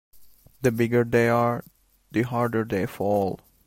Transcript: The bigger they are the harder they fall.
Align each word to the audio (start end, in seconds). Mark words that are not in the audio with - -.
The 0.63 0.71
bigger 0.71 1.03
they 1.03 1.29
are 1.29 1.63
the 2.11 2.23
harder 2.23 2.63
they 2.65 2.87
fall. 2.87 3.39